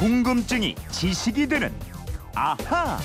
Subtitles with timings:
[0.00, 1.70] 궁금증이 지식이 되는
[2.34, 2.98] 아하.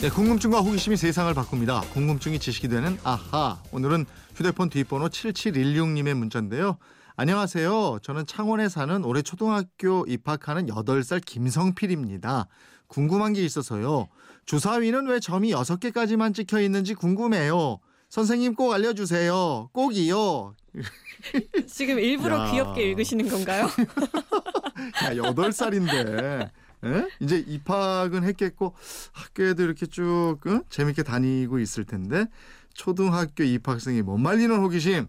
[0.00, 1.82] 네, 궁금증과 호기심이 세상을 바꿉니다.
[1.92, 3.62] 궁금증이 지식이 되는 아하.
[3.70, 6.78] 오늘은 휴대폰 뒷번호 7716님의 문자인데요.
[7.14, 8.00] 안녕하세요.
[8.02, 12.48] 저는 창원에 사는 올해 초등학교 입학하는 8살 김성필입니다.
[12.88, 14.08] 궁금한 게 있어서요.
[14.46, 17.78] 주사위는 왜 점이 6개까지만 찍혀 있는지 궁금해요.
[18.10, 19.70] 선생님 꼭 알려주세요.
[19.72, 20.54] 꼭이요.
[21.66, 22.50] 지금 일부러 야.
[22.50, 23.64] 귀엽게 읽으시는 건가요?
[25.04, 26.50] 야, 8살인데.
[26.86, 27.08] 예?
[27.20, 28.74] 이제 입학은 했겠고
[29.12, 30.62] 학교에도 이렇게 쭉 어?
[30.70, 32.24] 재밌게 다니고 있을 텐데
[32.72, 35.06] 초등학교 입학생이 못 말리는 호기심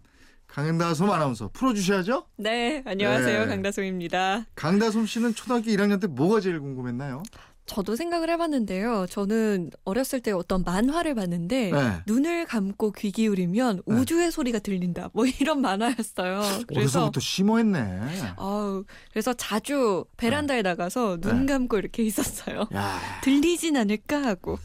[0.48, 2.26] 강다솜 아나운서 풀어주셔야죠.
[2.36, 3.40] 네, 안녕하세요.
[3.40, 3.48] 네.
[3.48, 4.48] 강다솜입니다.
[4.54, 7.24] 강다솜 씨는 초등학교 1학년 때 뭐가 제일 궁금했나요?
[7.66, 9.06] 저도 생각을 해봤는데요.
[9.10, 12.02] 저는 어렸을 때 어떤 만화를 봤는데 네.
[12.06, 13.96] 눈을 감고 귀 기울이면 네.
[13.96, 15.10] 우주의 소리가 들린다.
[15.14, 16.42] 뭐 이런 만화였어요.
[16.68, 18.34] 그래서 어려서부터 심오했네.
[18.38, 21.54] 아우 그래서 자주 베란다에 나가서 눈 네.
[21.54, 22.68] 감고 이렇게 있었어요.
[22.74, 24.60] 야, 들리진 않을까 하고.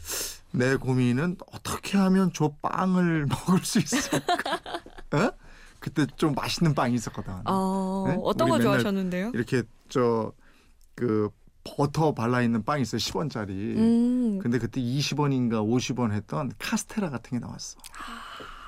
[0.51, 4.17] 내 고민은 어떻게 하면 저 빵을 먹을 수 있을까?
[5.13, 5.31] 어?
[5.79, 7.33] 그때 좀 맛있는 빵이 있었거든.
[7.45, 8.17] 어, 네?
[8.23, 9.31] 어떤 거 좋아하셨는데요?
[9.33, 11.29] 이렇게 저그
[11.75, 12.99] 버터 발라 있는 빵 있어요.
[12.99, 13.49] 10원짜리.
[13.49, 17.77] 음, 근데 그때 20원인가 50원 했던 카스테라 같은 게 나왔어.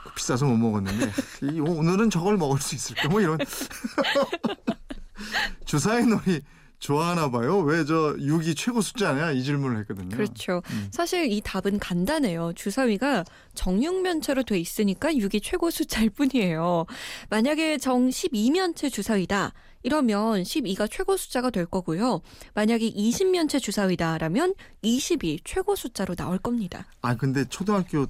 [0.06, 1.12] 그 비싸서 못 먹었는데
[1.54, 3.08] 이 오늘은 저걸 먹을 수 있을까?
[3.10, 3.38] 뭐 이런
[5.66, 6.42] 주사위 놀이
[6.80, 7.60] 좋아하나 봐요.
[7.60, 10.16] 왜 저 6이 최고 숫자냐 이 질문을 했거든요.
[10.16, 10.62] 그렇죠.
[10.72, 10.88] 음.
[10.92, 12.54] 사실 이 답은 간단해요.
[12.56, 16.86] 주사위가 정육면체로 돼 있으니까 6이 최고 숫자일 뿐이에요.
[17.30, 19.52] 만약에 정 12면체 주사위다.
[19.84, 22.22] 이러면 12가 최고 숫자가 될 거고요.
[22.54, 26.86] 만약에 20면체 주사위다라면 20이 최고 숫자로 나올 겁니다.
[27.02, 28.08] 아 근데 초등학교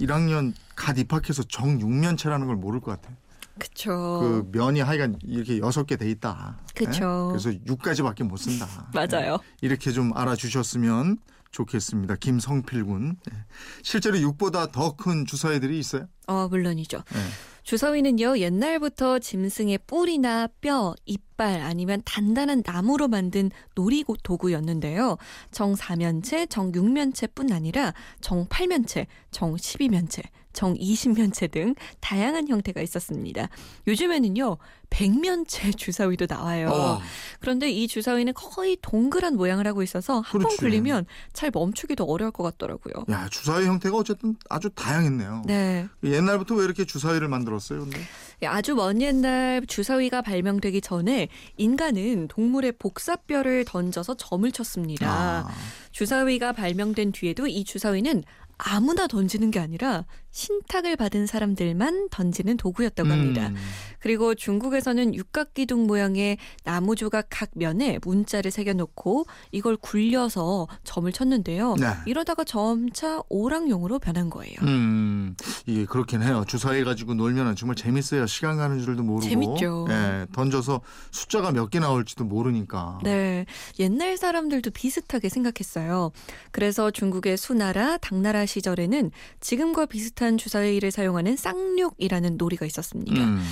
[0.00, 3.14] 1학년 갓 입학해서 정육면체라는 걸 모를 것 같아.
[3.58, 4.18] 그쵸.
[4.20, 6.56] 그 면이 하여간 이렇게 여섯 개 돼 있다.
[6.58, 6.64] 어.
[6.74, 7.34] 그쵸.
[7.36, 7.38] 예?
[7.38, 8.66] 그래서 6까지밖에 못 쓴다.
[8.94, 9.34] 맞아요.
[9.34, 9.38] 예.
[9.60, 11.18] 이렇게 좀 알아주셨으면
[11.50, 12.16] 좋겠습니다.
[12.16, 13.16] 김성필 군.
[13.30, 13.36] 예.
[13.82, 16.06] 실제로 6보다 더 큰 주사위들이 있어요?
[16.26, 16.96] 어, 물론이죠.
[17.14, 17.18] 예.
[17.62, 25.16] 주사위는요, 옛날부터 짐승의 뿔이나 뼈, 이빨 아니면 단단한 나무로 만든 놀이 도구였는데요.
[25.50, 33.48] 정 4면체, 정 6면체뿐 아니라 정 8면체, 정 12면체, 정 20면체 등 다양한 형태가 있었습니다.
[33.86, 34.58] 요즘에는요,
[34.90, 36.68] 100면체 주사위도 나와요.
[36.68, 37.00] 어,
[37.40, 40.54] 그런데 이 주사위는 거의 동그란 모양을 하고 있어서 한 번.
[40.56, 43.06] 굴리면 잘 멈추기도 어려울 것 같더라고요.
[43.10, 45.42] 야 주사위 형태가 어쨌든 아주 다양했네요.
[45.46, 45.88] 네.
[46.04, 47.80] 옛날부터 왜 이렇게 주사위를 만들었어요?
[47.80, 47.98] 근데
[48.42, 55.08] 예, 아주 먼 옛날 주사위가 발명되기 전에 인간은 동물의 복사뼈를 던져서 점을 쳤습니다.
[55.10, 55.48] 아,
[55.92, 58.24] 주사위가 발명된 뒤에도 이 주사위는
[58.64, 63.48] 아무나 던지는 게 아니라 신탁을 받은 사람들만 던지는 도구였다고 합니다.
[63.48, 63.56] 음,
[63.98, 71.74] 그리고 중국에서는 육각기둥 모양의 나무 조각 각 면에 문자를 새겨놓고 이걸 굴려서 점을 쳤는데요.
[71.74, 71.86] 네.
[72.06, 74.54] 이러다가 점차 오락용으로 변한 거예요.
[74.62, 75.34] 음,
[75.66, 76.44] 이게 그렇긴 해요.
[76.46, 78.26] 주사위 가지고 놀면 정말 재밌어요.
[78.26, 79.28] 시간 가는 줄도 모르고.
[79.28, 79.86] 재밌죠.
[79.90, 80.80] 예, 던져서
[81.10, 82.98] 숫자가 몇 개 나올지도 모르니까.
[83.02, 83.46] 네,
[83.78, 86.12] 옛날 사람들도 비슷하게 생각했어요.
[86.50, 93.22] 그래서 중국의 수나라, 당나라 시절에는 지금과 비슷한 주사위를 사용하는 쌍육이라는 놀이가 있었습니다.
[93.22, 93.42] 음,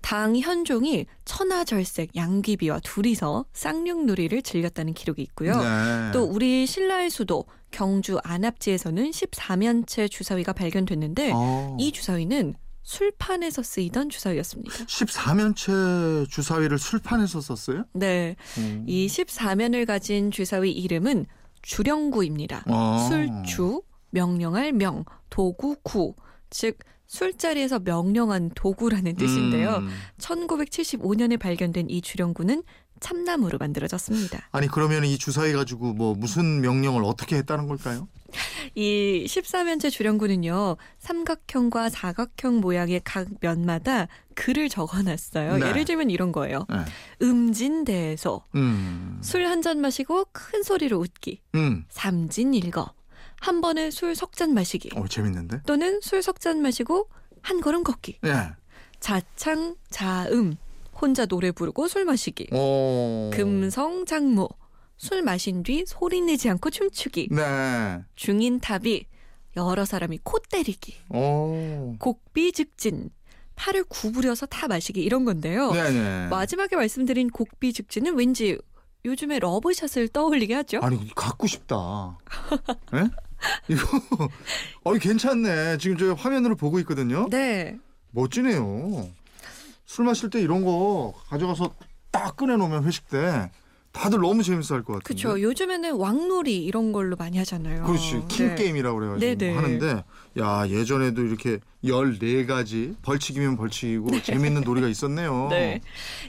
[0.00, 5.56] 당 현종이 천하절색 양귀비와 둘이서 쌍육놀이를 즐겼다는 기록이 있고요.
[5.56, 6.10] 네.
[6.12, 11.76] 또 우리 신라의 수도 경주 안압지에서는 14면체 주사위가 발견됐는데 어.
[11.80, 14.84] 이 주사위는 술판에서 쓰이던 주사위였습니다.
[14.84, 17.86] 14면체 주사위를 술판에서 썼어요?
[17.94, 18.84] 네, 음.
[18.86, 21.24] 이 14면을 가진 주사위 이름은
[21.62, 22.64] 주령구입니다.
[22.68, 23.08] 어.
[23.08, 23.82] 술주,
[24.14, 26.14] 명령할 명, 도구 구,
[26.48, 29.76] 즉 술자리에서 명령한 도구라는 뜻인데요.
[29.76, 29.90] 음.
[30.18, 32.62] 1975년에 발견된 이 주령구는
[33.00, 34.48] 참나무로 만들어졌습니다.
[34.52, 38.08] 아니 그러면 이 주사위 가지고 뭐 무슨 명령을 어떻게 했다는 걸까요?
[38.74, 45.58] 이 14면체 주령구는요, 삼각형과 사각형 모양의 각 면마다 글을 적어놨어요.
[45.58, 45.68] 네.
[45.68, 46.66] 예를 들면 이런 거예요.
[46.70, 46.78] 네.
[47.22, 49.18] 음진대소, 음.
[49.22, 51.40] 술한 잔 마시고 큰 소리로 웃기.
[51.54, 51.84] 음.
[51.90, 52.92] 삼진일거,
[53.44, 54.88] 한 번에 술 석 잔 마시기.
[54.96, 55.62] 어 재밌는데?
[55.66, 57.08] 또는 술 석 잔 마시고
[57.42, 58.20] 한 걸음 걷기.
[58.24, 58.50] 예.
[59.00, 60.56] 자창, 자음,
[60.98, 62.48] 혼자 노래 부르고 술 마시기.
[62.54, 63.30] 오.
[63.34, 64.48] 금성작무,
[64.96, 67.28] 술 마신 뒤 소리 내지 않고 춤추기.
[67.30, 68.02] 네.
[68.14, 69.04] 중인타비
[69.56, 70.94] 여러 사람이 코 때리기.
[71.10, 71.96] 오.
[71.98, 73.10] 곡비즉진,
[73.56, 75.70] 팔을 구부려서 다 마시기 이런 건데요.
[75.72, 76.28] 네네.
[76.28, 78.58] 마지막에 말씀드린 곡비즉진은 왠지
[79.04, 80.78] 요즘에 러브샷을 떠올리게 하죠.
[80.80, 82.16] 아니 갖고 싶다.
[82.94, 83.10] 예?
[83.68, 84.28] 이거
[84.84, 85.78] 어이 괜찮네.
[85.78, 87.28] 지금 저 화면으로 보고 있거든요.
[87.30, 87.78] 네.
[88.12, 89.08] 멋지네요.
[89.86, 91.74] 술 마실 때 이런 거 가져가서
[92.10, 93.50] 딱 꺼내 놓으면 회식 때
[93.92, 95.22] 다들 너무 재밌어 할 것 같은데.
[95.22, 95.40] 그렇죠.
[95.40, 97.84] 요즘에는 왕놀이 이런 걸로 많이 하잖아요.
[97.84, 98.24] 그렇지.
[98.28, 98.54] 킹 네.
[98.56, 99.54] 게임이라고 그래 가지고 네네.
[99.56, 100.04] 하는데
[100.38, 105.48] 야 예전에도 이렇게 14가지 벌칙이면 벌칙이고 재밌는 놀이가 있었네요.
[105.52, 105.80] 네.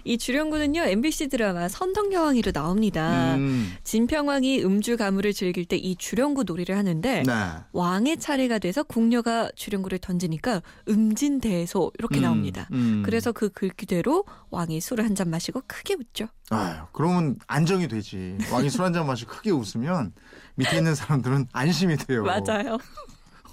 [0.04, 3.36] 이 주령구는요 MBC 드라마 선덕여왕이로 나옵니다.
[3.36, 7.34] 음, 진평왕이 음주 가무를 즐길 때 이 주령구 놀이를 하는데 네.
[7.74, 12.68] 왕의 차례가 돼서 궁녀가 주령구를 던지니까 음진대소 이렇게 음, 나옵니다.
[12.72, 13.02] 음.
[13.06, 16.28] 그래서 그 글귀대로 왕이 술을 한 잔 마시고 크게 웃죠.
[16.50, 18.38] 아유, 그러면 안정이 되지.
[18.52, 20.12] 왕이 술 한 잔 마시고 크게 웃으면
[20.56, 22.24] 밑에 있는 사람들은 안심이 돼요.
[22.28, 22.78] 맞아요.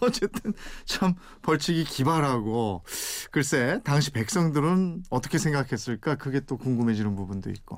[0.06, 0.52] 어쨌든
[0.84, 2.82] 참 벌칙이 기발하고
[3.30, 7.76] 글쎄 당시 백성들은 어떻게 생각했을까 그게 또 궁금해지는 부분도 있고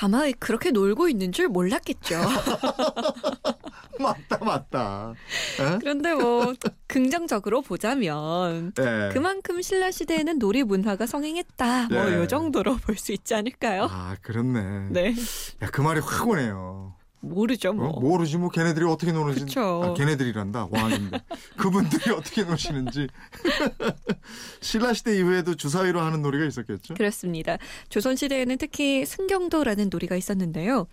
[0.00, 2.20] 아마 그렇게 놀고 있는 줄 몰랐겠죠.
[3.98, 5.14] 맞다 맞다
[5.60, 5.78] 에?
[5.78, 6.52] 그런데 뭐
[6.88, 9.10] 긍정적으로 보자면 예.
[9.12, 11.88] 그만큼 신라 시대에는 놀이 문화가 성행했다.
[11.88, 12.14] 뭐 네.
[12.16, 13.88] 요 정도로 볼 수 있지 않을까요?
[13.90, 15.14] 아 그렇네 네.
[15.62, 16.94] 야 그 말이 확 오네요
[17.28, 17.72] 모르죠, 어?
[17.72, 18.00] 뭐.
[18.00, 19.58] 모르지 뭐 걔네들이 어떻게 노는지.
[19.58, 21.18] 아, 걔네들이란다 왕인데
[21.56, 23.08] 그분들이 어떻게 노시는지
[24.60, 27.58] 신라 시대 이후에도 주사위로 하는 놀이가 있었겠죠 그렇습니다.
[27.88, 30.86] 조선시대에는 특히 승경도라는 놀이가 있었는데요.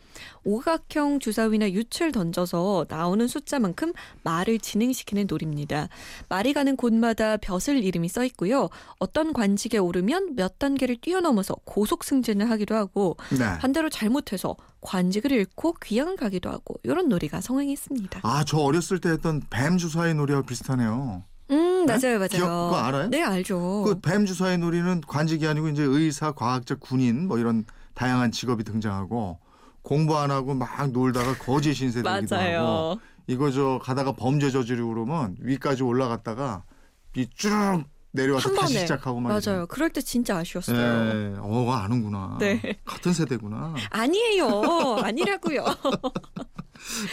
[0.44, 3.94] 오각형 주사위나 유추를 던져서 나오는 숫자만큼
[4.24, 5.88] 말을 진행시키는 놀이입니다.
[6.30, 8.69] 말이 가는 곳마다 벼슬 이름이 써 있고요.
[9.00, 13.57] 어떤 관직에 오르면 몇 단계를 뛰어넘어서 고속 승진을 하기도 하고 네.
[13.60, 18.22] 반대로 잘못해서 관직을 잃고 귀양을 가기도 하고 이런 놀이가 성행했습니다.
[18.24, 21.24] 아 저 어렸을 때 했던 뱀 주사위 놀이하고 비슷하네요
[21.81, 21.94] 음, 네?
[21.94, 22.28] 맞아요, 맞아요.
[22.30, 23.07] 기억- 그거 알아요?
[23.10, 23.83] 네, 알죠.
[23.86, 29.39] 그 뱀 주사위 놀이는 관직이 아니고 이제 의사, 과학자, 군인 뭐 이런 다양한 직업이 등장하고
[29.81, 32.95] 공부 안 하고 막 놀다가 거지 신세 되기도 하고 맞아요.
[33.28, 36.63] 이거 저 가다가 범죄 저지르고 그러면 위까지 올라갔다가
[37.16, 37.83] 이쭉
[38.13, 38.80] 내려와서 한 다시.
[38.80, 39.66] 시작하고 막 맞아요.
[39.68, 40.78] 그럴 때 진짜 아쉬웠어요.
[40.78, 42.38] 예, 어, 아는구나.
[42.39, 42.60] 네.
[42.83, 43.74] 같은 세대구나.
[43.89, 44.98] 아니에요.
[45.01, 45.63] 아니라고요.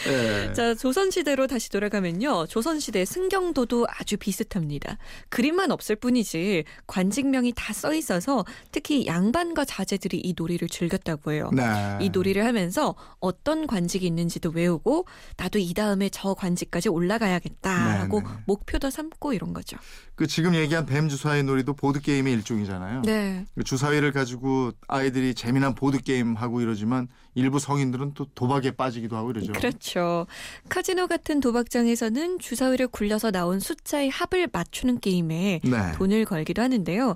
[0.07, 0.51] 예.
[0.53, 2.45] 자, 조선시대로 다시 돌아가면요.
[2.47, 4.97] 조선시대 승경도도 아주 비슷합니다.
[5.29, 8.43] 그림만 없을 뿐이지 관직명이 다 써 있어서
[8.73, 11.49] 특히 양반가 자제들이 이 놀이를 즐겼다고 해요.
[11.53, 11.63] 네.
[12.01, 15.05] 이 놀이를 하면서 어떤 관직이 있는지도 외우고
[15.37, 18.33] 나도 이 다음에 저 관직까지 올라가야겠다라고 네, 네.
[18.45, 19.77] 목표도 삼고 이런 거죠.
[20.15, 23.03] 그 지금 얘기한 뱀 주사위 놀이도 보드 게임의 일종이잖아요.
[23.03, 23.45] 네.
[23.55, 29.31] 그 주사위를 가지고 아이들이 재미난 보드 게임 하고 이러지만 일부 성인들은 또 도박에 빠지기도 하고
[29.31, 29.53] 이러죠.
[29.53, 30.27] 그렇죠.
[30.69, 35.91] 카지노 같은 도박장에서는 주사위를 굴려서 나온 숫자의 합을 맞추는 게임에 네.
[35.97, 37.15] 돈을 걸기도 하는데요.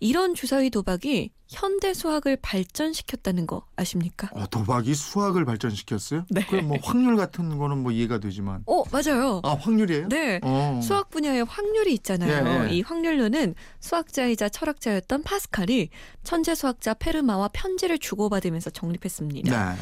[0.00, 4.30] 이런 주사위 도박이 현대 수학을 발전시켰다는 거 아십니까?
[4.32, 6.24] 어, 도박이 수학을 발전시켰어요?
[6.30, 6.46] 네.
[6.46, 8.62] 그럼 뭐 확률 같은 거는 뭐 이해가 되지만.
[8.66, 9.40] 어, 맞아요.
[9.44, 10.08] 아, 확률이에요?
[10.08, 10.40] 네.
[10.42, 10.80] 어.
[10.82, 12.66] 수학 분야에 확률이 있잖아요.
[12.66, 12.74] 예, 예.
[12.74, 15.90] 이 확률론은 수학자이자 철학자였던 파스칼이
[16.22, 19.74] 천재 수학자 페르마와 편지를 주고받으면서 정립했습니다.
[19.74, 19.80] 네.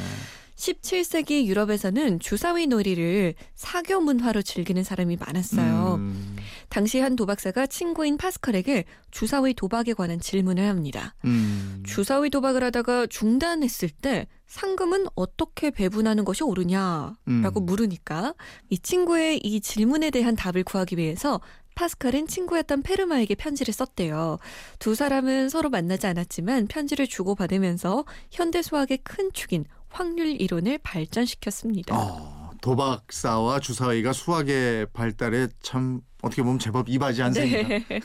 [0.59, 5.95] 17세기 유럽에서는 주사위 놀이를 사교 문화로 즐기는 사람이 많았어요.
[5.99, 6.37] 음,
[6.69, 11.15] 당시 한 도박사가 친구인 파스칼에게 주사위 도박에 관한 질문을 합니다.
[11.25, 11.83] 음.
[11.87, 17.67] 주사위 도박을 하다가 중단했을 때 상금은 어떻게 배분하는 것이 옳으냐라고 음.
[17.67, 18.35] 물으니까
[18.69, 21.41] 이 친구의 이 질문에 대한 답을 구하기 위해서
[21.77, 24.39] 파스칼은 친구였던 페르마에게 편지를 썼대요.
[24.81, 31.97] 두 사람은 서로 만나지 않았지만 편지를 주고받으면서 현대 수학의 큰 축인 확률 이론을 발전시켰습니다.
[31.97, 37.69] 어, 도박사와 주사위가 수학의 발달에 참 어떻게 보면 제법 이바지한 셈이다.
[37.69, 37.85] 네.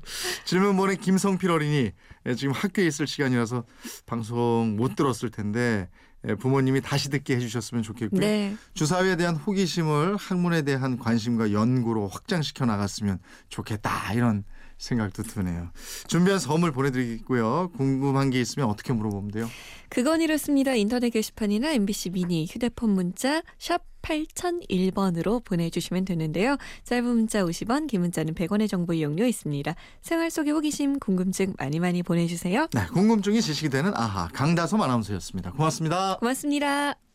[0.44, 1.92] 질문 보낸 김성필 어린이 예,
[2.36, 3.64] 지금 학교에 있을 시간이라서
[4.06, 5.88] 방송 못 들었을 텐데
[6.28, 8.20] 예, 부모님이 다시 듣게 해주셨으면 좋겠고요.
[8.20, 8.54] 네.
[8.74, 14.44] 주사위에 대한 호기심을 학문에 대한 관심과 연구로 확장시켜 나갔으면 좋겠다 이런
[14.76, 15.70] 생각도 드네요.
[16.08, 17.70] 준비한 선물 보내드리고요.
[17.76, 19.48] 궁금한 게 있으면 어떻게 물어보면 돼요?
[19.88, 20.74] 그건 이렇습니다.
[20.74, 26.56] 인터넷 게시판이나 MBC 미니 휴대폰 문자 샵 8001번으로 보내주시면 되는데요.
[26.84, 29.74] 짧은 문자 50원, 긴 문자는 100원의 정보 이용료 있습니다.
[30.00, 32.66] 생활 속의 호기심, 궁금증 많이 많이 보내주세요.
[32.72, 35.52] 네, 궁금증이 지식이 되는 아하 강다솜 아나운서였습니다.
[35.52, 36.16] 고맙습니다.
[36.18, 37.09] 고맙습니다.